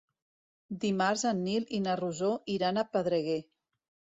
Dimarts 0.85 1.25
en 1.31 1.43
Nil 1.49 1.67
i 1.81 1.81
na 1.89 1.99
Rosó 2.01 2.33
iran 2.57 2.81
a 2.85 2.89
Pedreguer. 2.97 3.41